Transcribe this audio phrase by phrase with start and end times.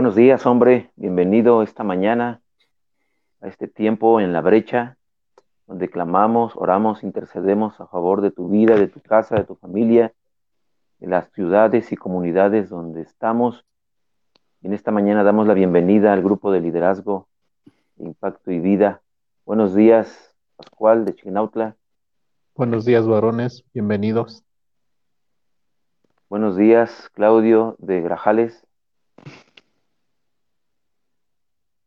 [0.00, 0.90] Buenos días, hombre.
[0.96, 2.40] Bienvenido esta mañana
[3.42, 4.96] a este tiempo en la brecha,
[5.66, 10.14] donde clamamos, oramos, intercedemos a favor de tu vida, de tu casa, de tu familia,
[11.00, 13.66] de las ciudades y comunidades donde estamos.
[14.62, 17.28] En esta mañana damos la bienvenida al grupo de liderazgo
[17.96, 19.02] de Impacto y Vida.
[19.44, 21.76] Buenos días, Pascual de Chignautla.
[22.54, 23.64] Buenos días, varones.
[23.74, 24.46] Bienvenidos.
[26.30, 28.66] Buenos días, Claudio de Grajales.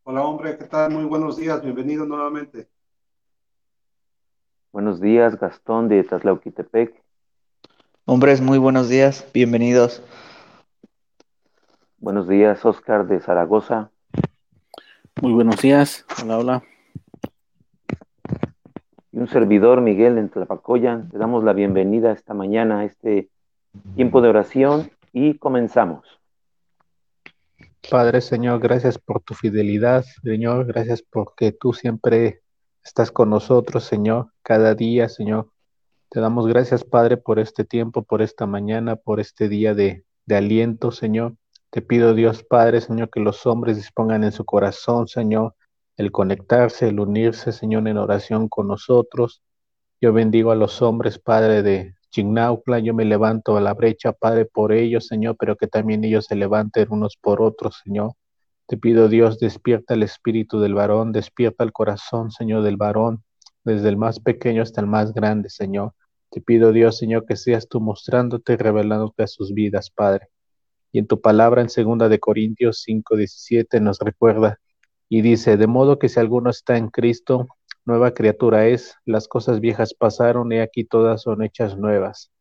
[0.06, 0.92] Hola, hombre, ¿qué tal?
[0.92, 2.68] Muy buenos días, bienvenido nuevamente.
[4.74, 7.02] Buenos días, Gastón de Tatlauquitepec.
[8.04, 10.04] Hombres, muy buenos días, bienvenidos.
[12.00, 13.92] Buenos días, Oscar de Zaragoza.
[15.22, 16.64] Muy buenos días, hola, hola.
[19.14, 21.08] Y un servidor, Miguel en Tlapacoyan.
[21.12, 23.30] Te damos la bienvenida esta mañana a este
[23.96, 26.23] tiempo de oración y comenzamos.
[27.90, 32.42] Padre Señor, gracias por tu fidelidad, Señor, gracias porque tú siempre
[32.84, 35.52] estás con nosotros, Señor, cada día, Señor.
[36.10, 40.36] Te damos gracias, Padre, por este tiempo, por esta mañana, por este día de, de
[40.36, 41.36] aliento, Señor.
[41.70, 45.56] Te pido, Dios Padre, Señor, que los hombres dispongan en su corazón, Señor,
[45.98, 49.42] el conectarse, el unirse, Señor, en oración con nosotros.
[50.02, 54.46] Yo bendigo a los hombres, Padre, de Chignautla, yo me levanto a la brecha, Padre,
[54.46, 58.14] por ellos, Señor, pero que también ellos se levanten unos por otros, Señor.
[58.68, 63.24] Te pido, Dios, despierta el espíritu del varón, despierta el corazón, Señor, del varón,
[63.64, 65.94] desde el más pequeño hasta el más grande, Señor.
[66.30, 70.28] Te pido, Dios, Señor, que seas tú mostrándote y revelándote a sus vidas, Padre.
[70.92, 74.60] Y en tu palabra en segunda de Corintios 5:17 nos recuerda
[75.10, 77.48] y dice, de modo que si alguno está en Cristo,
[77.86, 82.32] nueva criatura es, las cosas viejas pasaron y aquí todas son hechas nuevas.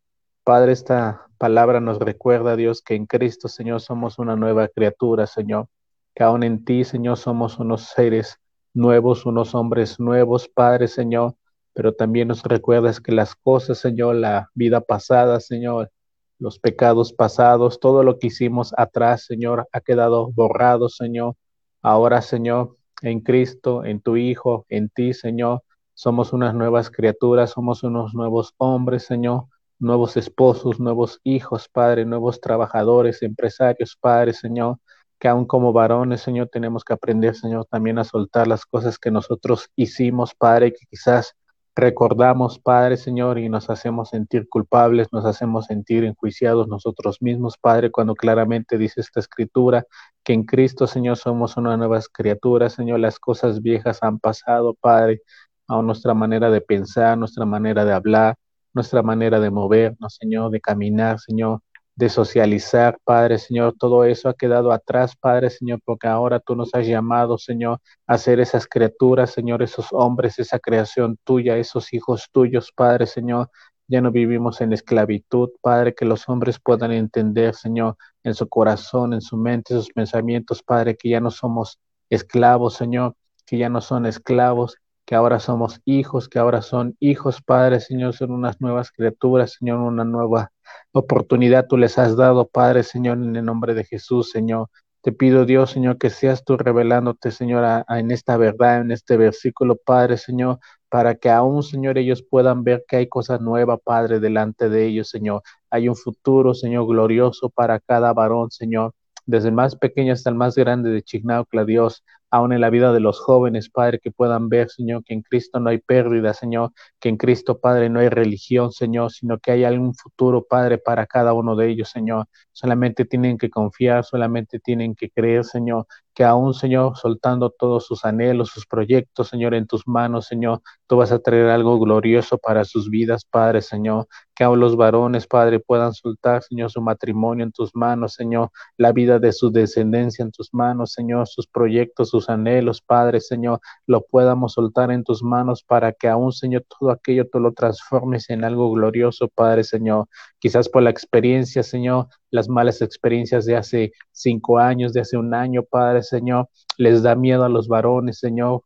[0.44, 5.68] Padre, esta palabra nos recuerda, Dios, que en Cristo, Señor, somos una nueva criatura, Señor,
[6.14, 8.38] que aún en ti, Señor, somos unos seres
[8.74, 11.34] nuevos, unos hombres nuevos, Padre, Señor,
[11.74, 15.90] pero también nos recuerdas que las cosas, Señor, la vida pasada, Señor,
[16.38, 21.34] los pecados pasados, todo lo que hicimos atrás, Señor, ha quedado borrado, Señor.
[21.82, 25.62] Ahora, Señor, en Cristo, en tu Hijo, en ti, Señor.
[25.94, 29.44] Somos unas nuevas criaturas, somos unos nuevos hombres, Señor,
[29.78, 34.78] nuevos esposos, nuevos hijos, Padre, nuevos trabajadores, empresarios, Padre, Señor,
[35.18, 39.10] que aún como varones, Señor, tenemos que aprender, Señor, también a soltar las cosas que
[39.10, 41.34] nosotros hicimos, Padre, que quizás
[41.74, 47.90] recordamos, Padre Señor, y nos hacemos sentir culpables, nos hacemos sentir enjuiciados nosotros mismos, Padre,
[47.90, 49.84] cuando claramente dice esta escritura
[50.22, 55.22] que en Cristo, Señor, somos una nueva criatura, Señor, las cosas viejas han pasado, Padre,
[55.68, 58.36] a nuestra manera de pensar, nuestra manera de hablar,
[58.74, 61.60] nuestra manera de movernos, Señor, de caminar, Señor,
[61.94, 66.74] de socializar, Padre Señor, todo eso ha quedado atrás, Padre Señor, porque ahora tú nos
[66.74, 72.28] has llamado, Señor, a ser esas criaturas, Señor, esos hombres, esa creación tuya, esos hijos
[72.32, 73.50] tuyos, Padre Señor.
[73.88, 79.12] Ya no vivimos en esclavitud, Padre, que los hombres puedan entender, Señor, en su corazón,
[79.12, 81.78] en su mente, sus pensamientos, Padre, que ya no somos
[82.08, 83.14] esclavos, Señor,
[83.44, 84.78] que ya no son esclavos,
[85.12, 89.80] que ahora somos hijos, que ahora son hijos, Padre, Señor, son unas nuevas criaturas, Señor,
[89.80, 90.52] una nueva
[90.92, 94.68] oportunidad tú les has dado, Padre, Señor, en el nombre de Jesús, Señor.
[95.02, 99.76] Te pido, Dios, Señor, que seas tú revelándote, Señor, en esta verdad, en este versículo,
[99.76, 104.70] Padre, Señor, para que aún, Señor, ellos puedan ver que hay cosas nuevas, Padre, delante
[104.70, 105.42] de ellos, Señor.
[105.68, 108.94] Hay un futuro, Señor, glorioso para cada varón, Señor
[109.26, 112.02] desde el más pequeño hasta el más grande de Chignaucla, Dios,
[112.32, 115.60] aún en la vida de los jóvenes, Padre, que puedan ver, Señor, que en Cristo
[115.60, 119.64] no hay pérdida, Señor, que en Cristo, Padre, no hay religión, Señor, sino que hay
[119.64, 122.26] algún futuro, Padre, para cada uno de ellos, Señor.
[122.50, 128.04] Solamente tienen que confiar, solamente tienen que creer, Señor, que aún, Señor, soltando todos sus
[128.04, 132.64] anhelos, sus proyectos, Señor, en tus manos, Señor, tú vas a traer algo glorioso para
[132.64, 137.52] sus vidas, Padre, Señor, que aún los varones, Padre, puedan soltar, Señor, su matrimonio en
[137.52, 142.28] tus manos, Señor, la vida de su descendencia en tus manos, Señor, sus proyectos, sus
[142.28, 147.26] anhelos, Padre, Señor, lo podamos soltar en tus manos para que aún, Señor, todo aquello
[147.30, 150.08] tú lo transformes en algo glorioso, Padre, Señor.
[150.38, 155.34] Quizás por la experiencia, Señor, las malas experiencias de hace cinco años, de hace un
[155.34, 156.48] año, Padre, Señor,
[156.78, 158.62] les da miedo a los varones, Señor,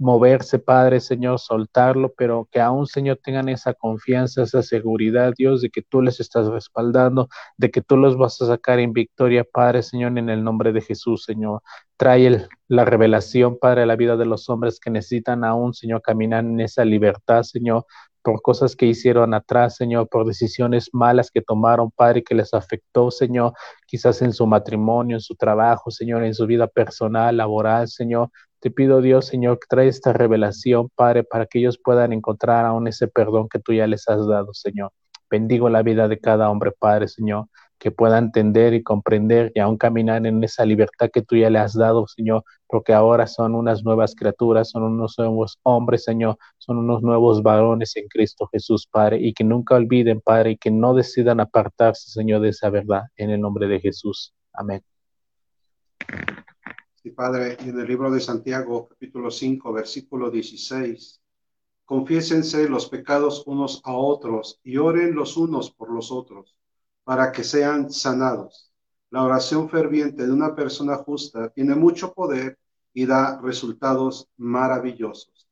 [0.00, 5.68] moverse, Padre, Señor, soltarlo, pero que aún, Señor, tengan esa confianza, esa seguridad, Dios, de
[5.70, 7.28] que tú les estás respaldando,
[7.58, 10.80] de que tú los vas a sacar en victoria, Padre, Señor, en el nombre de
[10.80, 11.60] Jesús, Señor.
[11.98, 16.44] Trae la revelación, Padre, a la vida de los hombres que necesitan aún, Señor, caminar
[16.44, 17.84] en esa libertad, Señor,
[18.22, 23.10] por cosas que hicieron atrás, Señor, por decisiones malas que tomaron, Padre, que les afectó,
[23.10, 23.52] Señor,
[23.86, 28.30] quizás en su matrimonio, en su trabajo, Señor, en su vida personal, laboral, Señor.
[28.60, 32.88] Te pido, Dios, Señor, que trae esta revelación, Padre, para que ellos puedan encontrar aún
[32.88, 34.92] ese perdón que tú ya les has dado, Señor.
[35.30, 37.46] Bendigo la vida de cada hombre, Padre, Señor
[37.80, 41.58] que pueda entender y comprender y aún caminar en esa libertad que tú ya le
[41.58, 46.78] has dado, Señor, porque ahora son unas nuevas criaturas, son unos nuevos hombres, Señor, son
[46.78, 50.94] unos nuevos varones en Cristo Jesús, Padre, y que nunca olviden, Padre, y que no
[50.94, 54.32] decidan apartarse, Señor, de esa verdad, en el nombre de Jesús.
[54.52, 54.82] Amén.
[57.02, 61.20] Sí, Padre, en el libro de Santiago, capítulo 5, versículo 16,
[61.84, 66.56] confiésense los pecados unos a otros y oren los unos por los otros
[67.04, 68.69] para que sean sanados.
[69.10, 72.58] La oración ferviente de una persona justa tiene mucho poder
[72.94, 75.48] y da resultados maravillosos.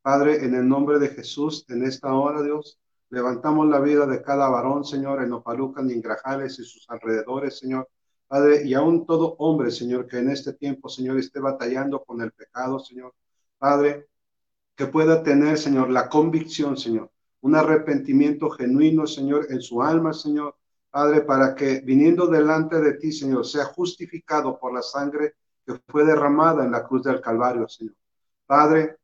[0.00, 2.78] Padre, en el nombre de Jesús, en esta hora, Dios,
[3.10, 7.58] levantamos la vida de cada varón, Señor, en Opalucan y en Grajales y sus alrededores,
[7.58, 7.86] Señor.
[8.26, 12.32] Padre, y aún todo hombre, Señor, que en este tiempo, Señor, esté batallando con el
[12.32, 13.14] pecado, Señor.
[13.58, 14.06] Padre,
[14.74, 17.10] que pueda tener, Señor, la convicción, Señor,
[17.42, 20.56] un arrepentimiento genuino, Señor, en su alma, Señor,
[20.92, 26.04] Padre, para que viniendo delante de ti, Señor, sea justificado por la sangre que fue
[26.04, 27.94] derramada en la cruz del Calvario, Señor.
[28.46, 28.98] Padre,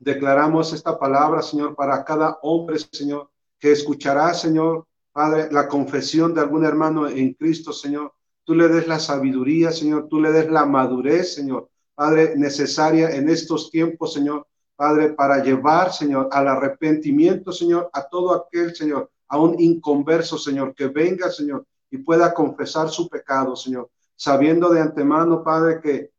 [0.00, 3.30] declaramos esta palabra, Señor, para cada hombre, Señor,
[3.60, 8.12] que escuchará, Señor, Padre, la confesión de algún hermano en Cristo, Señor.
[8.42, 13.28] Tú le des la sabiduría, Señor, tú le des la madurez, Señor, Padre, necesaria en
[13.28, 19.38] estos tiempos, Señor, Padre, para llevar, Señor, al arrepentimiento, Señor, a todo aquel, Señor, a
[19.38, 25.42] un inconverso, Señor, que venga, Señor, y pueda confesar su pecado, Señor, sabiendo de antemano,
[25.42, 26.10] Padre, que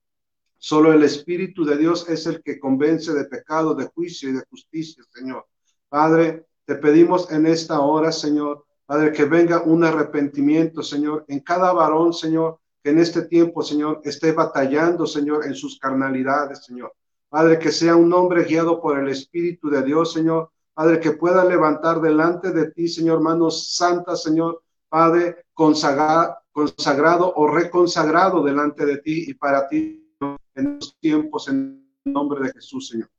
[0.57, 4.43] solo el Espíritu de Dios es el que convence de pecado, de juicio y de
[4.49, 5.45] justicia, Señor.
[5.89, 11.71] Padre, te pedimos en esta hora, Señor, Padre, que venga un arrepentimiento, Señor, en cada
[11.71, 16.91] varón, Señor, que en este tiempo, Señor, esté batallando, Señor, en sus carnalidades, Señor.
[17.29, 21.45] Padre, que sea un hombre guiado por el Espíritu de Dios, Señor, Padre, que pueda
[21.45, 29.25] levantar delante de ti, Señor, manos santas, Señor, Padre, consagrado o reconsagrado delante de ti
[29.27, 30.15] y para ti
[30.55, 33.09] en los tiempos, en nombre de Jesús, Señor.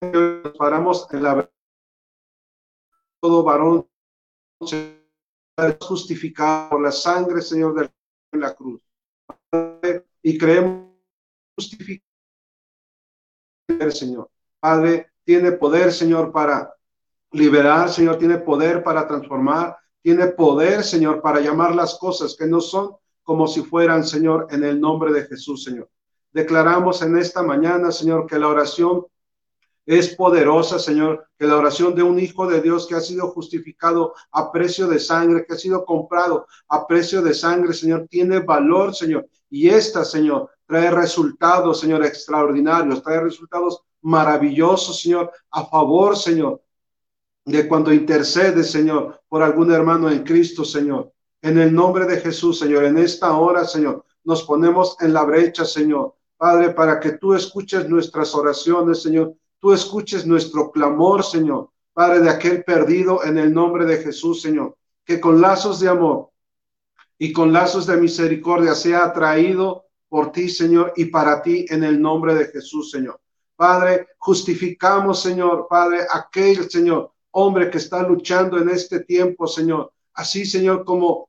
[0.00, 1.50] Nos paramos en la
[3.20, 3.88] todo varón
[5.80, 8.82] justificado por la sangre, Señor, de la cruz.
[10.22, 10.90] Y creemos
[11.56, 12.02] justificar,
[13.92, 14.30] Señor.
[14.60, 16.74] Padre, tiene poder, Señor, para
[17.32, 22.60] liberar, Señor, tiene poder para transformar, tiene poder, Señor, para llamar las cosas que no
[22.60, 25.88] son como si fueran, Señor, en el nombre de Jesús, Señor.
[26.30, 29.06] Declaramos en esta mañana, Señor, que la oración
[29.86, 34.14] es poderosa, Señor, que la oración de un hijo de Dios que ha sido justificado
[34.30, 38.94] a precio de sangre, que ha sido comprado a precio de sangre, Señor, tiene valor,
[38.94, 39.26] Señor.
[39.50, 46.62] Y esta, Señor, trae resultados, Señor, extraordinarios, trae resultados maravilloso, Señor, a favor, Señor,
[47.44, 51.10] de cuando intercede, Señor, por algún hermano en Cristo, Señor.
[51.42, 55.64] En el nombre de Jesús, Señor, en esta hora, Señor, nos ponemos en la brecha,
[55.64, 56.14] Señor.
[56.36, 59.34] Padre, para que tú escuches nuestras oraciones, Señor.
[59.58, 61.70] Tú escuches nuestro clamor, Señor.
[61.94, 64.76] Padre, de aquel perdido en el nombre de Jesús, Señor.
[65.04, 66.30] Que con lazos de amor
[67.18, 72.00] y con lazos de misericordia sea atraído por ti, Señor, y para ti en el
[72.00, 73.20] nombre de Jesús, Señor.
[73.56, 79.92] Padre, justificamos, Señor, Padre, aquel, Señor, hombre que está luchando en este tiempo, Señor.
[80.12, 81.28] Así, Señor, como,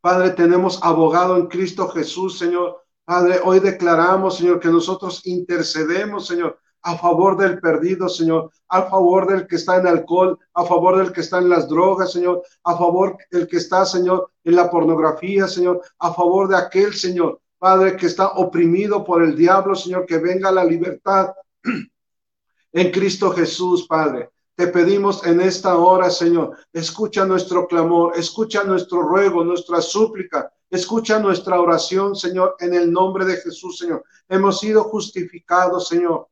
[0.00, 2.82] Padre, tenemos abogado en Cristo Jesús, Señor.
[3.04, 9.26] Padre, hoy declaramos, Señor, que nosotros intercedemos, Señor, a favor del perdido, Señor, a favor
[9.26, 12.76] del que está en alcohol, a favor del que está en las drogas, Señor, a
[12.76, 17.94] favor del que está, Señor, en la pornografía, Señor, a favor de aquel, Señor, Padre,
[17.94, 21.34] que está oprimido por el diablo, Señor, que venga la libertad
[22.72, 24.30] en Cristo Jesús, Padre.
[24.54, 31.18] Te pedimos en esta hora, Señor, escucha nuestro clamor, escucha nuestro ruego, nuestra súplica, escucha
[31.18, 34.04] nuestra oración, Señor, en el nombre de Jesús, Señor.
[34.26, 36.28] Hemos sido justificados, Señor.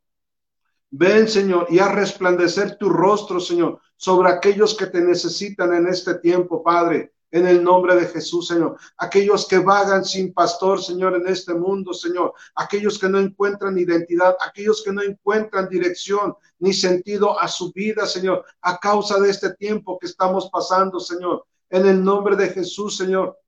[0.91, 6.15] Ven, Señor, y a resplandecer tu rostro, Señor, sobre aquellos que te necesitan en este
[6.15, 8.77] tiempo, Padre en el nombre de Jesús, Señor.
[8.97, 12.33] Aquellos que vagan sin pastor, Señor, en este mundo, Señor.
[12.55, 18.07] Aquellos que no encuentran identidad, aquellos que no encuentran dirección ni sentido a su vida,
[18.07, 21.45] Señor, a causa de este tiempo que estamos pasando, Señor.
[21.71, 23.39] En el nombre de Jesús, Señor.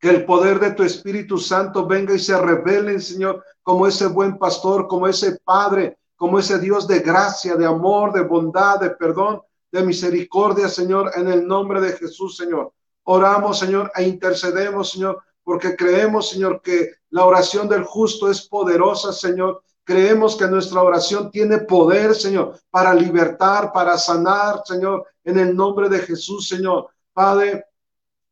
[0.00, 4.38] Que el poder de tu Espíritu Santo venga y se revele, Señor, como ese buen
[4.38, 9.40] pastor, como ese Padre como ese Dios de gracia, de amor, de bondad, de perdón,
[9.70, 12.72] de misericordia, Señor, en el nombre de Jesús, Señor.
[13.10, 19.14] Oramos, Señor, e intercedemos, Señor, porque creemos, Señor, que la oración del justo es poderosa,
[19.14, 19.62] Señor.
[19.82, 25.88] Creemos que nuestra oración tiene poder, Señor, para libertar, para sanar, Señor, en el nombre
[25.88, 26.90] de Jesús, Señor.
[27.14, 27.64] Padre,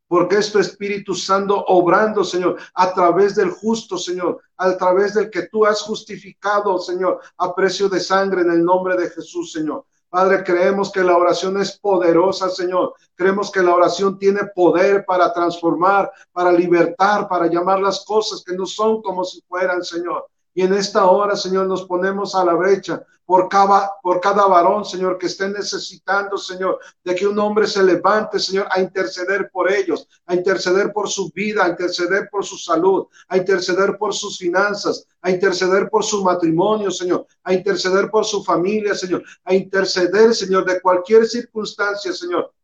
[0.09, 5.31] porque es tu Espíritu Santo obrando, Señor, a través del justo, Señor, a través del
[5.31, 9.87] que tú has justificado, Señor, a precio de sangre en el nombre de Jesús, Señor.
[10.17, 12.95] Padre, creemos que la oración es poderosa, Señor.
[13.15, 18.55] Creemos que la oración tiene poder para transformar, para libertar, para llamar las cosas que
[18.55, 20.27] no son como si fueran, Señor.
[20.57, 24.87] Y en esta hora, Señor, nos ponemos a la brecha por cada, por cada varón,
[24.87, 29.71] Señor, que esté necesitando, Señor, de que un hombre se levante, Señor, a interceder por
[29.71, 34.39] ellos, a interceder por su vida, a interceder por su salud, a interceder por sus
[34.39, 40.35] finanzas, a interceder por su matrimonio, Señor, a interceder por su familia, Señor, a interceder,
[40.35, 42.55] Señor, de cualquier circunstancia, Señor,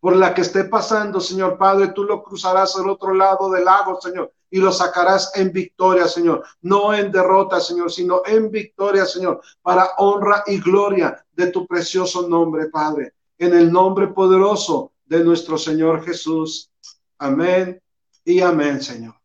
[0.00, 4.00] por la que esté pasando, Señor Padre, tú lo cruzarás al otro lado del lago,
[4.00, 6.44] Señor, y lo sacarás en victoria, Señor.
[6.62, 12.28] No en derrota, Señor, sino en victoria, Señor, para honra y gloria de tu precioso
[12.28, 13.14] nombre, Padre.
[13.36, 16.70] En el nombre poderoso de nuestro Señor Jesús.
[17.18, 17.82] Amén
[18.24, 19.16] y amén, Señor.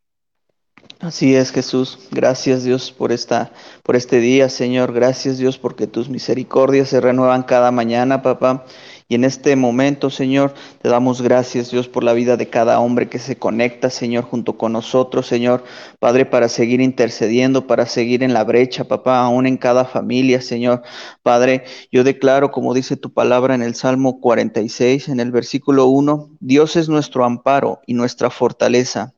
[1.00, 2.00] Así es, Jesús.
[2.10, 3.52] Gracias, Dios, por esta
[3.84, 4.94] por este día, Señor.
[4.94, 8.66] Gracias, Dios, porque tus misericordias se renuevan cada mañana, papá.
[9.12, 13.10] Y en este momento, Señor, te damos gracias, Dios, por la vida de cada hombre
[13.10, 15.64] que se conecta, Señor, junto con nosotros, Señor.
[15.98, 20.84] Padre, para seguir intercediendo, para seguir en la brecha, papá, aún en cada familia, Señor.
[21.24, 26.30] Padre, yo declaro, como dice tu palabra en el Salmo 46, en el versículo 1,
[26.40, 29.16] Dios es nuestro amparo y nuestra fortaleza,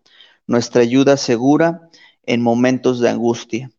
[0.48, 1.90] nuestra ayuda segura
[2.26, 3.72] en momentos de angustia.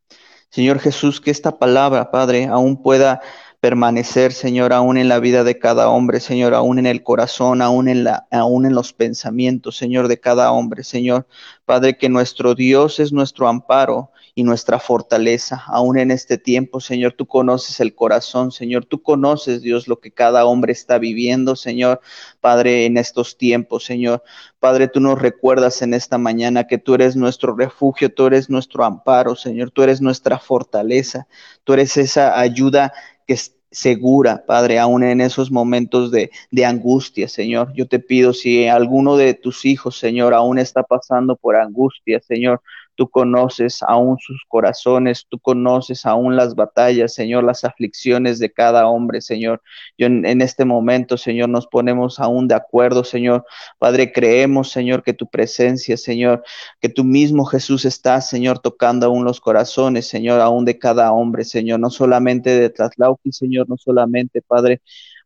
[0.50, 3.22] Señor Jesús, que esta palabra, Padre, aún pueda
[3.62, 7.86] permanecer, Señor, aún en la vida de cada hombre, Señor, aún en el corazón, aún
[7.86, 11.28] en, aún en los pensamientos, Señor, de cada hombre, Señor.
[11.64, 17.12] Padre, que nuestro Dios es nuestro amparo y nuestra fortaleza, aún en este tiempo, Señor,
[17.12, 22.00] tú conoces el corazón, Señor, tú conoces, Dios, lo que cada hombre está viviendo, Señor,
[22.40, 24.24] Padre, en estos tiempos, Señor.
[24.58, 28.84] Padre, tú nos recuerdas en esta mañana que tú eres nuestro refugio, tú eres nuestro
[28.84, 31.28] amparo, Señor, tú eres nuestra fortaleza,
[31.62, 32.92] tú eres esa ayuda
[33.32, 37.72] es segura, Padre, aún en esos momentos de, de, angustia, Señor.
[37.74, 42.60] Yo te pido si alguno de tus hijos, Señor, aún está pasando por angustia, Señor,
[42.94, 48.86] Tú conoces aún sus corazones, tú conoces aún las batallas, Señor, las aflicciones de cada
[48.86, 49.62] hombre, Señor.
[49.96, 53.44] Yo en, este momento, Señor, nos ponemos aún de acuerdo, Señor.
[53.78, 56.42] Padre, creemos, Señor, que tu presencia, Señor,
[56.80, 61.44] que tú mismo, Jesús, estás, Señor, tocando aún los corazones, Señor, aún de cada hombre,
[61.44, 64.82] Señor, no solamente de Tlatlauqui, Señor, no solamente, Padre,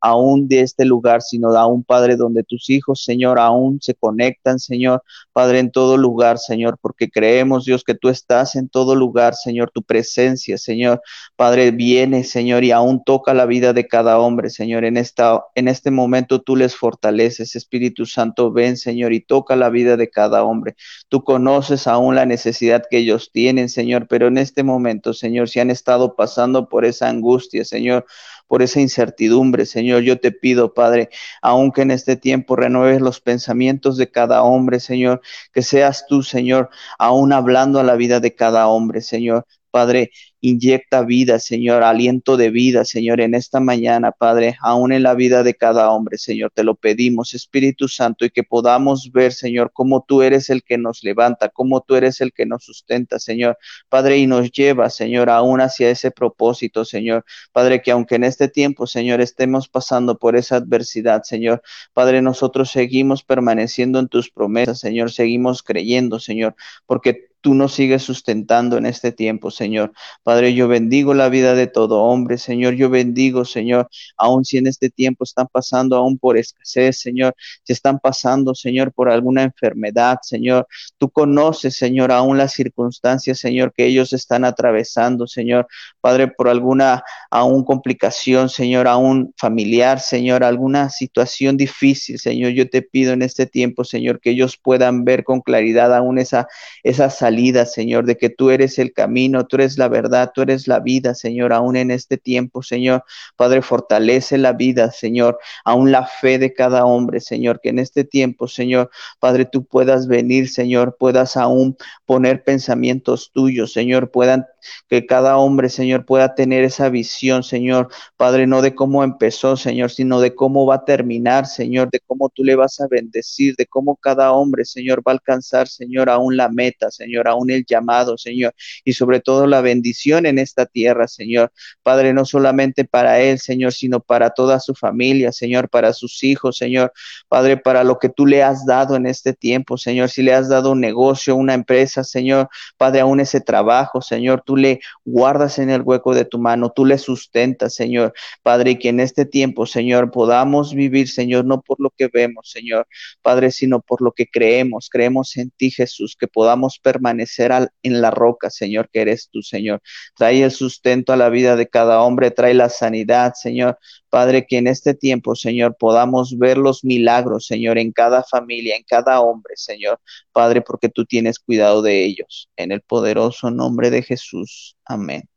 [0.06, 5.02] aún de este lugar, sino un Padre, donde tus hijos, Señor, aún se conectan, Señor,
[5.32, 9.70] Padre, en todo lugar, Señor, porque creemos, Dios, que tú estás en todo lugar, Señor,
[9.72, 11.00] tu presencia, Señor,
[11.34, 15.68] Padre, viene, Señor, y aún toca la vida de cada hombre, Señor, en esta, en
[15.68, 20.44] este momento tú les fortaleces, Espíritu Santo, ven, Señor, y toca la vida de cada
[20.44, 20.76] hombre.
[21.08, 25.60] Tú conoces aún la necesidad que ellos tienen, Señor, pero en este momento, Señor, si
[25.60, 28.06] han estado pasando por esa angustia, Señor,
[28.46, 30.02] por esa incertidumbre, Señor.
[30.02, 31.10] Yo te pido, Padre,
[31.42, 35.20] aunque en este tiempo renueves los pensamientos de cada hombre, Señor,
[35.52, 39.46] que seas tú, Señor, aún hablando a la vida de cada hombre, Señor.
[39.76, 45.14] Padre, Inyecta vida, Señor, aliento de vida, Señor, en esta mañana, Padre, aún en la
[45.14, 46.52] vida de cada hombre, Señor.
[46.54, 50.78] Te lo pedimos, Espíritu Santo, y que podamos ver, Señor, cómo tú eres el que
[50.78, 53.59] nos levanta, cómo tú eres el que nos sustenta, Señor.
[53.88, 57.25] Padre, y nos lleva, Señor, aún hacia ese propósito, Señor.
[57.52, 61.61] Padre, que aunque en este tiempo, Señor, estemos pasando por esa adversidad, Señor,
[61.92, 66.54] Padre, nosotros seguimos permaneciendo en tus promesas, Señor, seguimos creyendo, Señor,
[66.87, 69.92] porque tú nos sigues sustentando en este tiempo, Señor.
[70.22, 72.74] Padre, yo bendigo la vida de todo hombre, Señor.
[72.74, 77.72] Yo bendigo, Señor, aun si en este tiempo están pasando aún por escasez, Señor, si
[77.72, 80.66] están pasando, Señor, por alguna enfermedad, Señor.
[80.98, 85.66] Tú conoces, Señor, aún las circunstancias, Señor, que ellos están atravesando, Señor.
[86.00, 92.52] Padre, por alguna aún complicación, Señor, aún familiar, Señor, alguna situación difícil, Señor.
[92.52, 96.48] Yo te pido en este tiempo, Señor, que ellos puedan ver con claridad aún esa,
[96.82, 100.68] esa salida, Señor, de que tú eres el camino, tú eres la verdad tú eres
[100.68, 103.04] la vida, Señor, aún en este tiempo, Señor.
[103.37, 108.04] Padre, fortalece la vida, Señor, aún la fe de cada hombre, Señor, que en este
[108.04, 114.47] tiempo, Señor, Padre, tú puedas venir, Señor, puedas aún poner pensamientos tuyos, Señor, puedan
[114.88, 119.90] que cada hombre, Señor, pueda tener esa visión, Señor, Padre, no de cómo empezó, Señor,
[119.90, 123.66] sino de cómo va a terminar, Señor, de cómo tú le vas a bendecir, de
[123.66, 128.18] cómo cada hombre, Señor, va a alcanzar, Señor, aún la meta, Señor, aún el llamado,
[128.18, 128.54] Señor,
[128.85, 131.52] y sobre todo la bendición en esta tierra, Señor.
[131.82, 136.56] Padre, no solamente para él, Señor, sino para toda su familia, Señor, para sus hijos,
[136.56, 136.92] Señor.
[137.28, 140.49] Padre, para lo que tú le has dado en este tiempo, Señor, si le has
[140.49, 145.70] dado un negocio, una empresa, Señor, Padre, aún ese trabajo, Señor, tú le guardas en
[145.70, 148.12] el hueco de tu mano, tú le sustentas, Señor.
[148.42, 152.50] Padre, y que en este tiempo, Señor, podamos vivir, Señor, no por lo que vemos,
[152.50, 152.86] Señor,
[153.22, 154.88] Padre, sino por lo que creemos.
[154.90, 159.80] Creemos en ti, Jesús, que podamos permanecer en la roca, Señor, que eres tú, Señor.
[160.16, 163.78] Trae el sustento a la vida de cada hombre, trae la sanidad, Señor.
[164.10, 168.84] Padre, que en este tiempo, Señor, podamos ver los milagros, Señor, en cada familia, en
[168.84, 170.00] cada hombre, Señor.
[170.32, 172.48] Padre, porque tú tienes cuidado de ellos.
[172.56, 174.76] En el poderoso nombre de Jesús.
[174.84, 175.28] Amén.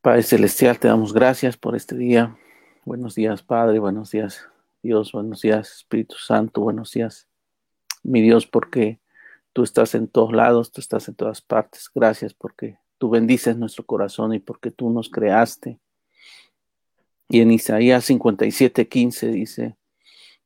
[0.00, 2.36] Padre Celestial, te damos gracias por este día.
[2.84, 3.78] Buenos días, Padre.
[3.78, 4.48] Buenos días,
[4.82, 5.12] Dios.
[5.12, 6.62] Buenos días, Espíritu Santo.
[6.62, 7.28] Buenos días,
[8.02, 9.00] mi Dios, porque
[9.52, 11.90] tú estás en todos lados, tú estás en todas partes.
[11.94, 15.80] Gracias porque tú bendices nuestro corazón y porque tú nos creaste.
[17.30, 19.76] Y en Isaías 57, 15 dice,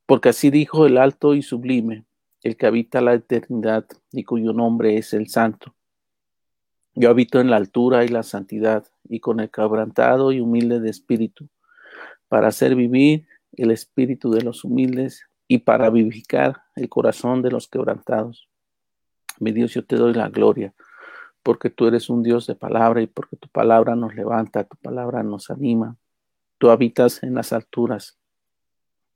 [0.07, 2.05] porque así dijo el alto y sublime,
[2.43, 5.75] el que habita la eternidad y cuyo nombre es el santo.
[6.95, 10.91] Yo habito en la altura y la santidad y con el quebrantado y humilde de
[10.91, 11.49] espíritu,
[12.29, 17.67] para hacer vivir el espíritu de los humildes y para vivificar el corazón de los
[17.67, 18.49] quebrantados.
[19.41, 20.73] Mi Dios, yo te doy la gloria,
[21.45, 25.23] porque tú eres un Dios de palabra y porque tu palabra nos levanta, tu palabra
[25.23, 25.97] nos anima.
[26.59, 28.19] Tú habitas en las alturas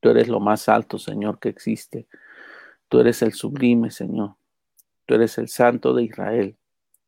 [0.00, 2.06] Tú eres lo más alto, Señor, que existe.
[2.88, 4.36] Tú eres el sublime, Señor.
[5.06, 6.56] Tú eres el santo de Israel.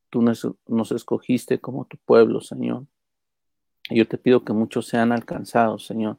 [0.08, 2.86] Tú nos, escogiste como tu pueblo, Señor.
[3.88, 6.18] Y yo te pido que muchos sean alcanzados, Señor,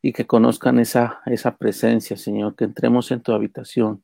[0.00, 1.20] y que conozcan esa,
[1.58, 4.02] presencia, Señor, que entremos en tu habitación.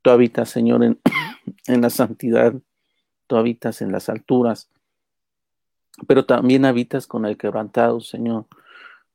[0.00, 1.00] Tú habitas, Señor, en
[1.80, 2.54] la santidad.
[3.26, 4.70] Tú habitas en las alturas,
[6.06, 8.46] pero también habitas con el quebrantado, Señor,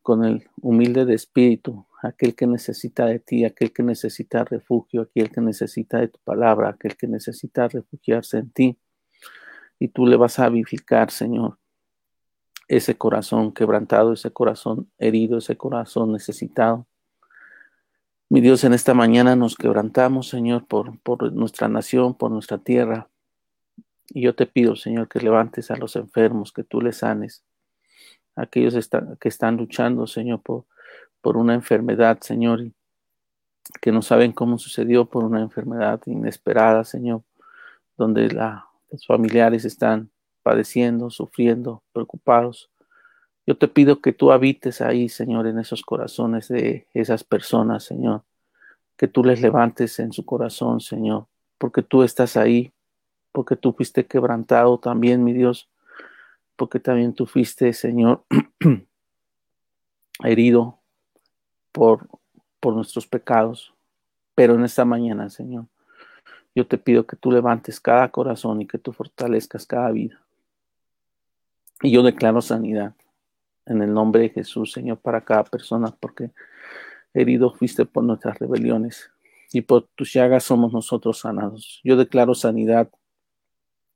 [0.01, 5.31] con el humilde de espíritu, aquel que necesita de ti, aquel que necesita refugio, aquel
[5.31, 8.77] que necesita de tu palabra, aquel que necesita refugiarse en ti.
[9.79, 11.57] Y tú le vas a vivificar, Señor,
[12.67, 16.85] ese corazón quebrantado, ese corazón herido, ese corazón necesitado.
[18.29, 23.09] Mi Dios, en esta mañana nos quebrantamos, Señor, por, por nuestra nación, por nuestra tierra.
[24.09, 27.43] Y yo te pido, Señor, que levantes a los enfermos, que tú les sanes,
[28.35, 28.89] aquellos
[29.19, 30.65] que están luchando, Señor, por,
[31.21, 32.71] por una enfermedad, Señor,
[33.81, 37.23] que no saben cómo sucedió por una enfermedad inesperada, Señor,
[37.97, 40.09] donde los familiares están
[40.43, 42.69] padeciendo, sufriendo, preocupados.
[43.45, 48.23] Yo te pido que tú habites ahí, Señor, en esos corazones de esas personas, Señor,
[48.95, 52.71] que tú les levantes en su corazón, Señor, porque tú estás ahí,
[53.31, 55.69] porque tú fuiste quebrantado también, mi Dios,
[56.55, 58.23] porque también tú fuiste, Señor,
[60.23, 60.79] herido
[61.71, 62.07] por,
[62.59, 63.73] por nuestros pecados.
[64.35, 65.65] Pero en esta mañana, Señor,
[66.55, 70.19] yo te pido que tú levantes cada corazón y que tú fortalezcas cada vida.
[71.81, 72.95] Y yo declaro sanidad
[73.67, 76.31] en el nombre de Jesús, Señor, para cada persona, porque
[77.13, 79.11] herido fuiste por nuestras rebeliones
[79.51, 81.81] y por tus llagas somos nosotros sanados.
[81.83, 82.89] Yo declaro sanidad,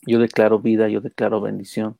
[0.06, 1.98] yo declaro vida, yo declaro bendición.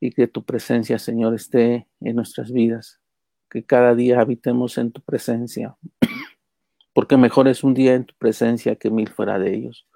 [0.00, 3.00] Y que tu presencia, Señor, esté en nuestras vidas.
[3.48, 5.76] Que cada día habitemos en tu presencia,
[6.92, 9.86] porque mejor es un día en tu presencia que mil fuera de ellos.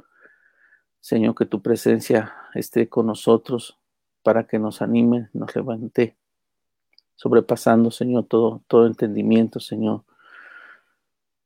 [1.00, 3.78] Señor, que tu presencia esté con nosotros
[4.22, 6.16] para que nos anime, nos levante,
[7.16, 10.04] sobrepasando, Señor, todo, todo entendimiento, Señor.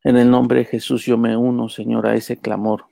[0.02, 2.86] En el nombre de Jesús yo me uno, Señor, a ese clamor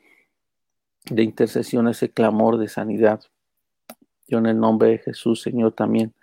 [1.10, 3.22] de intercesión, ese clamor de sanidad.
[4.26, 6.14] Yo en el nombre de Jesús, Señor, también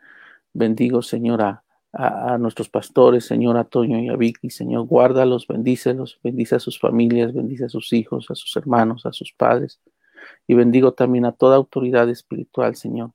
[0.54, 6.20] bendigo, Señor, a, a, nuestros pastores, Señor, a Toño y a Vicky, Señor, guárdalos, bendícelos,
[6.24, 9.80] bendice a sus familias, bendice a sus hijos, a sus hermanos, a sus padres.
[10.48, 13.12] Y bendigo también a toda autoridad espiritual, Señor,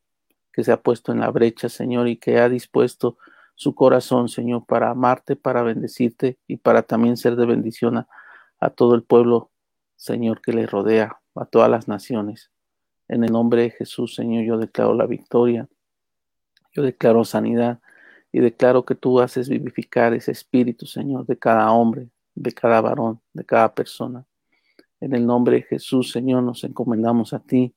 [0.52, 3.16] que se ha puesto en la brecha, Señor, y que ha dispuesto
[3.54, 8.08] su corazón, Señor, para amarte, para bendecirte y para también ser de bendición a,
[8.58, 9.50] a todo el pueblo,
[9.96, 12.50] Señor, que le rodea, a todas las naciones.
[13.08, 15.68] En el nombre de Jesús, Señor, yo declaro la victoria,
[16.72, 17.80] yo declaro sanidad,
[18.34, 23.20] y declaro que tú haces vivificar ese espíritu, Señor, de cada hombre, de cada varón,
[23.32, 24.26] de cada persona.
[25.00, 27.76] En el nombre de Jesús, Señor, nos encomendamos a ti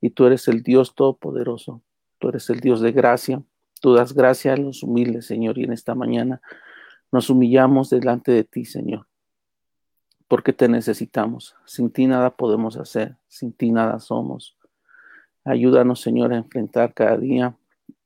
[0.00, 1.82] y tú eres el Dios todopoderoso.
[2.18, 3.42] Tú eres el Dios de gracia.
[3.82, 6.40] Tú das gracia a los humildes, Señor, y en esta mañana
[7.12, 9.07] nos humillamos delante de ti, Señor,
[10.28, 11.56] porque te necesitamos.
[11.64, 14.56] Sin ti nada podemos hacer, sin ti nada somos.
[15.44, 17.56] Ayúdanos, Señor, a enfrentar cada día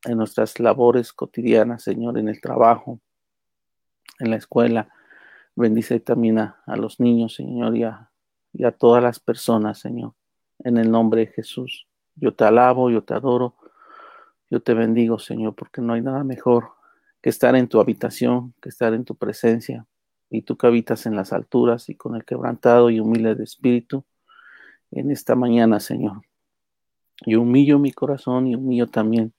[0.05, 3.01] en nuestras labores cotidianas, Señor, en el trabajo,
[4.21, 4.89] en la escuela.
[5.57, 8.11] Bendice también a, los niños, Señor, y a,
[8.53, 10.15] y a todas las personas, Señor,
[10.61, 11.89] en el nombre de Jesús.
[12.15, 13.57] Yo te alabo, yo te adoro,
[14.49, 16.71] yo te bendigo, Señor, porque no hay nada mejor
[17.21, 19.87] que estar en tu habitación, que estar en tu presencia,
[20.33, 24.05] y tú que habitas en las alturas y con el quebrantado y humilde de espíritu,
[24.91, 26.23] en esta mañana, Señor.
[27.27, 29.35] Yo humillo mi corazón y humillo también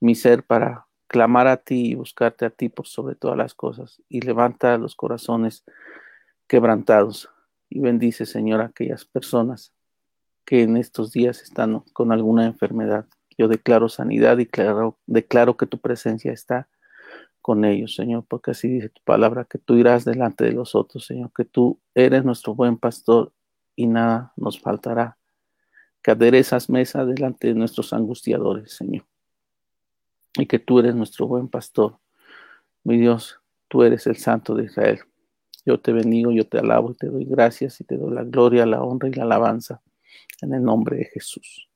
[0.00, 4.02] mi ser para clamar a ti y buscarte a ti por sobre todas las cosas.
[4.08, 5.64] Y levanta los corazones
[6.46, 7.30] quebrantados
[7.70, 9.72] y bendice, Señor, a aquellas personas
[10.44, 13.06] que en estos días están con alguna enfermedad.
[13.38, 16.68] Yo declaro sanidad y declaro, declaro que tu presencia está
[17.44, 21.04] con ellos, Señor, porque así dice tu palabra, que tú irás delante de los otros,
[21.04, 23.32] Señor, que tú eres nuestro buen pastor
[23.76, 25.18] y nada nos faltará.
[26.02, 29.04] Que aderezas mesa delante de nuestros angustiadores, Señor
[30.38, 31.98] y que tú eres nuestro buen pastor.
[32.82, 35.00] Mi Dios, tú eres el Santo de Israel.
[35.64, 38.66] Yo te bendigo, yo te alabo y te doy gracias y te doy la gloria,
[38.66, 39.80] la honra y la alabanza
[40.42, 41.68] en el nombre de Jesús.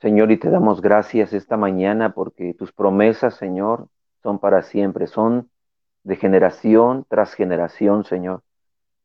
[0.00, 3.88] Señor, y te damos gracias esta mañana porque tus promesas, Señor,
[4.22, 5.50] son para siempre, son
[6.04, 8.42] de generación tras generación, Señor.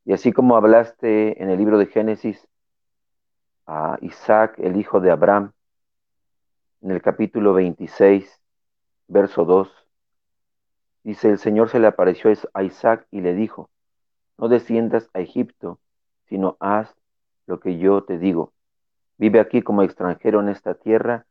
[0.04, 2.46] Y así como hablaste en el libro de Génesis,
[3.66, 5.52] a Isaac, el hijo de Abraham,
[6.82, 8.40] en el capítulo 26,
[9.08, 9.72] verso 2.
[11.04, 13.70] Dice, el Señor se le apareció a Isaac y le dijo,
[14.36, 15.80] no desciendas a Egipto,
[16.28, 16.94] sino haz
[17.46, 18.52] lo que yo te digo.
[19.22, 21.26] Vive aquí como extranjero en esta tierra,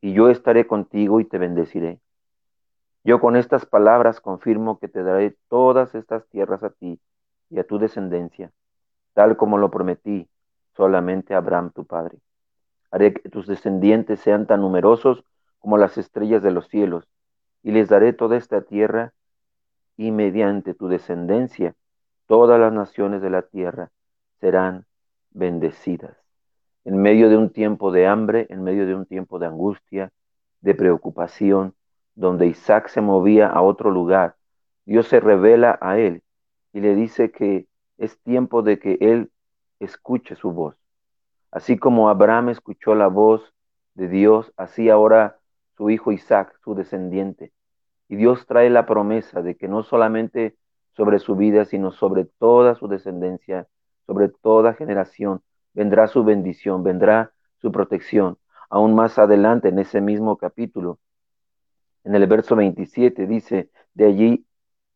[0.00, 1.98] y yo estaré contigo y te bendeciré.
[3.02, 7.00] Yo con estas palabras confirmo que te daré todas estas tierras a ti
[7.50, 8.52] y a tu descendencia,
[9.12, 10.28] tal como lo prometí
[10.76, 12.18] solamente Abraham tu padre.
[12.92, 15.24] Haré que tus descendientes sean tan numerosos
[15.58, 17.08] como las estrellas de los cielos,
[17.64, 19.14] y les daré toda esta tierra,
[19.96, 21.74] y mediante tu descendencia
[22.26, 23.90] todas las naciones de la tierra
[24.38, 24.86] serán
[25.32, 26.21] bendecidas.
[26.84, 30.12] En medio de un tiempo de hambre, en medio de un tiempo de angustia,
[30.60, 31.74] de preocupación,
[32.14, 34.36] donde Isaac se movía a otro lugar,
[34.84, 36.22] Dios se revela a él
[36.72, 37.66] y le dice que
[37.98, 39.30] es tiempo de que él
[39.78, 40.76] escuche su voz.
[41.50, 43.52] Así como Abraham escuchó la voz
[43.94, 45.38] de Dios, así ahora
[45.76, 47.52] su hijo Isaac, su descendiente.
[48.08, 50.56] Y Dios trae la promesa de que no solamente
[50.96, 53.66] sobre su vida, sino sobre toda su descendencia,
[54.06, 55.42] sobre toda generación,
[55.74, 58.38] vendrá su bendición, vendrá su protección.
[58.70, 60.98] Aún más adelante, en ese mismo capítulo,
[62.04, 64.46] en el verso 27 dice, de allí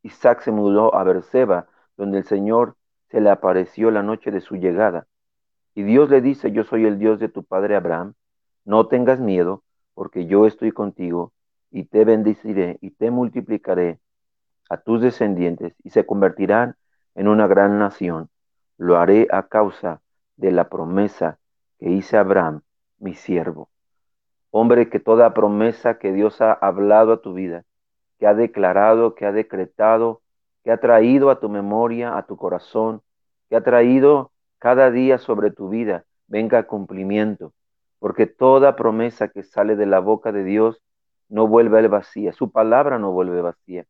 [0.02, 2.76] Isaac se mudó a Berseba, donde el Señor
[3.10, 5.06] se le apareció la noche de su llegada.
[5.74, 8.14] Y Dios le dice, yo soy el Dios de tu padre Abraham,
[8.64, 9.62] no tengas miedo,
[9.94, 11.32] porque yo estoy contigo,
[11.70, 14.00] y te bendeciré y te multiplicaré
[14.68, 16.76] a tus descendientes, y se convertirán
[17.14, 18.30] en una gran nación.
[18.78, 20.00] Lo haré a causa
[20.36, 21.38] de la promesa
[21.78, 22.62] que hice a Abraham,
[22.98, 23.68] mi siervo.
[24.50, 27.64] Hombre, que toda promesa que Dios ha hablado a tu vida,
[28.18, 30.22] que ha declarado, que ha decretado,
[30.64, 33.02] que ha traído a tu memoria, a tu corazón,
[33.48, 37.52] que ha traído cada día sobre tu vida, venga a cumplimiento,
[37.98, 40.82] porque toda promesa que sale de la boca de Dios
[41.28, 43.86] no vuelve al vacía, su palabra no vuelve vacía,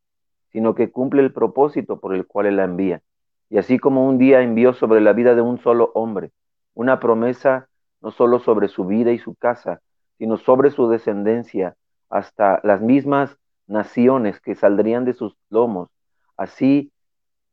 [0.50, 3.02] sino que cumple el propósito por el cual Él la envía.
[3.48, 6.32] Y así como un día envió sobre la vida de un solo hombre
[6.74, 7.68] una promesa
[8.02, 9.80] no solo sobre su vida y su casa,
[10.18, 11.74] sino sobre su descendencia,
[12.10, 15.88] hasta las mismas naciones que saldrían de sus lomos,
[16.36, 16.92] Así,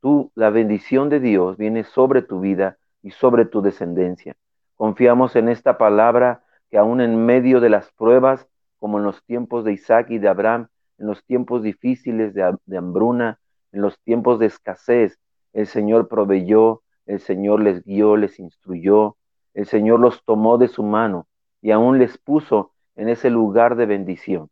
[0.02, 4.36] tú, la bendición de Dios viene sobre tu vida y sobre tu descendencia.
[4.76, 8.46] Confiamos en esta palabra que aún en medio de las pruebas,
[8.80, 12.78] como en los tiempos de Isaac y de Abraham, en los tiempos difíciles de, de
[12.78, 13.40] hambruna,
[13.72, 15.18] en los tiempos de escasez,
[15.54, 19.18] el Señor proveyó, el Señor les guió, les instruyó,
[19.54, 21.28] el Señor los tomó de su mano
[21.62, 24.50] y aún les puso en ese lugar de bendición.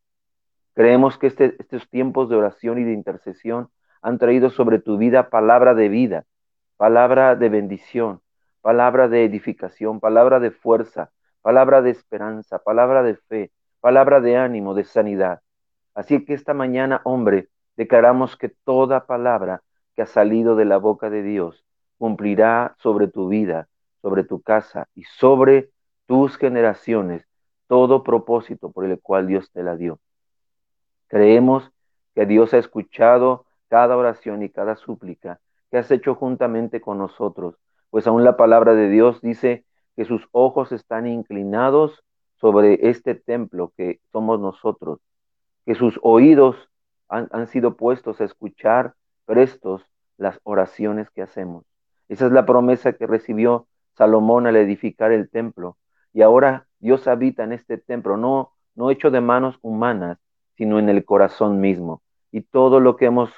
[0.73, 3.69] Creemos que este, estos tiempos de oración y de intercesión
[4.01, 6.25] han traído sobre tu vida palabra de vida,
[6.77, 8.21] palabra de bendición,
[8.61, 11.11] palabra de edificación, palabra de fuerza,
[11.41, 15.41] palabra de esperanza, palabra de fe, palabra de ánimo, de sanidad.
[15.93, 19.61] Así que esta mañana, hombre, declaramos que toda palabra
[19.95, 21.65] que ha salido de la boca de Dios
[22.01, 23.67] cumplirá sobre tu vida,
[24.01, 25.69] sobre tu casa y sobre
[26.08, 27.27] tus generaciones
[27.67, 29.99] todo propósito por el cual Dios te la dio.
[31.08, 31.71] Creemos
[32.15, 37.56] que Dios ha escuchado cada oración y cada súplica que has hecho juntamente con nosotros,
[37.91, 39.63] pues aún la palabra de Dios dice
[39.95, 42.04] que sus ojos están inclinados
[42.38, 44.99] sobre este templo que somos nosotros,
[45.67, 46.58] que sus oídos
[47.08, 48.95] han, han sido puestos a escuchar
[49.32, 49.82] prestos
[50.17, 51.63] las oraciones que hacemos.
[52.10, 53.65] Esa es la promesa que recibió
[53.96, 55.78] Salomón al edificar el templo.
[56.12, 60.17] Y ahora Dios habita en este templo, no, no hecho de manos humanas,
[60.58, 62.02] sino en el corazón mismo.
[62.30, 63.32] Y todo lo que hemos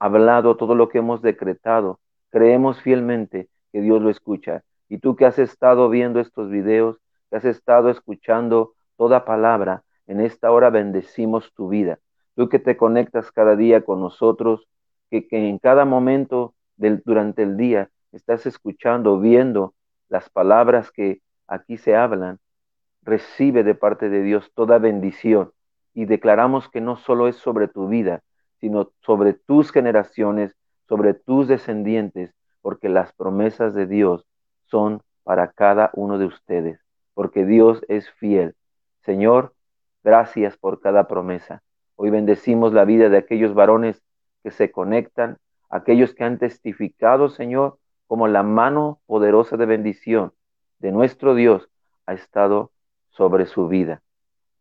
[0.00, 4.64] hablado, todo lo que hemos decretado, creemos fielmente que Dios lo escucha.
[4.88, 6.96] Y tú que has estado viendo estos videos,
[7.30, 12.00] que has estado escuchando toda palabra, en esta hora bendecimos tu vida.
[12.34, 14.66] Tú que te conectas cada día con nosotros,
[15.10, 19.74] que, en cada momento del, durante el día estás escuchando, viendo
[20.08, 22.38] las palabras que aquí se hablan,
[23.02, 25.52] recibe de parte de Dios toda bendición
[25.94, 28.22] y declaramos que no solo es sobre tu vida,
[28.60, 30.54] sino sobre tus generaciones,
[30.88, 34.26] sobre tus descendientes, porque las promesas de Dios
[34.66, 36.80] son para cada uno de ustedes,
[37.14, 38.54] porque Dios es fiel.
[39.04, 39.54] Señor,
[40.02, 41.62] gracias por cada promesa.
[41.96, 44.02] Hoy bendecimos la vida de aquellos varones
[44.48, 45.36] que se conectan,
[45.68, 50.32] aquellos que han testificado, Señor, como la mano poderosa de bendición
[50.78, 51.68] de nuestro Dios
[52.06, 52.72] ha estado
[53.10, 54.00] sobre su vida.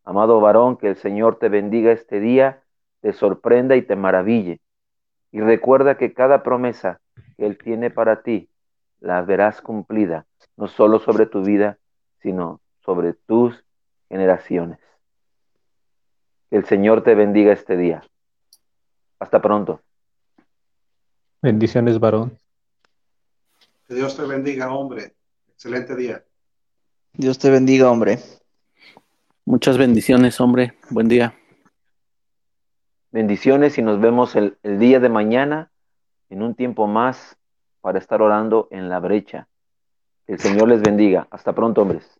[0.04, 2.63] Amado varón, que el Señor te bendiga este día,
[3.00, 4.60] te sorprenda y te maraville.
[5.32, 7.00] Y recuerda que cada promesa
[7.38, 8.50] que Él tiene para ti,
[9.00, 10.26] la verás cumplida,
[10.58, 11.78] no solo sobre tu vida,
[12.21, 13.63] sino sobre tus
[14.10, 14.80] generaciones.
[16.50, 18.04] Que el Señor te bendiga este día.
[19.19, 19.82] Hasta pronto.
[21.41, 22.38] Bendiciones, varón.
[23.88, 25.13] Que Dios te bendiga, hombre.
[25.49, 26.23] Excelente día.
[27.13, 28.19] Dios te bendiga, hombre.
[29.45, 30.73] Muchas bendiciones, hombre.
[30.89, 31.34] Buen día.
[33.12, 35.71] Bendiciones y nos vemos el, el día de mañana
[36.30, 37.38] en un tiempo más
[37.82, 39.47] para estar orando en la brecha.
[40.25, 41.27] Que el Señor les bendiga.
[41.32, 42.19] Hasta pronto, hombres.